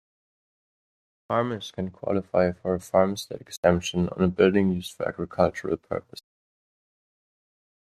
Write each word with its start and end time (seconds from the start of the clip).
Farmers 1.27 1.69
can 1.69 1.91
qualify 1.91 2.53
for 2.53 2.73
a 2.73 2.79
farmstead 2.79 3.39
exemption 3.39 4.09
on 4.09 4.31
building 4.31 4.71
used 4.71 4.95
for 4.95 5.07
agricultural 5.07 5.77
purposes. 5.77 6.25